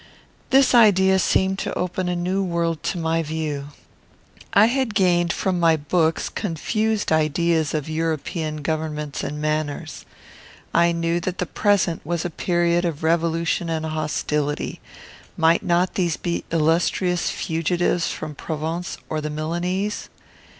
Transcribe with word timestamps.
This 0.49 0.73
idea 0.73 1.19
seemed 1.19 1.59
to 1.59 1.77
open 1.77 2.09
a 2.09 2.15
new 2.15 2.43
world 2.43 2.81
to 2.85 2.97
my 2.97 3.21
view. 3.21 3.67
I 4.51 4.65
had 4.65 4.95
gained, 4.95 5.31
from 5.31 5.59
my 5.59 5.77
books, 5.77 6.27
confused 6.27 7.11
ideas 7.11 7.75
of 7.75 7.87
European 7.87 8.63
governments 8.63 9.23
and 9.23 9.39
manners. 9.39 10.03
I 10.73 10.91
knew 10.91 11.19
that 11.19 11.37
the 11.37 11.45
present 11.45 12.03
was 12.03 12.25
a 12.25 12.31
period 12.31 12.83
of 12.83 13.03
revolution 13.03 13.69
and 13.69 13.85
hostility. 13.85 14.81
Might 15.37 15.61
not 15.61 15.93
these 15.93 16.17
be 16.17 16.45
illustrious 16.51 17.29
fugitives 17.29 18.07
from 18.07 18.33
Provence 18.33 18.97
or 19.07 19.21
the 19.21 19.29
Milanese? 19.29 20.09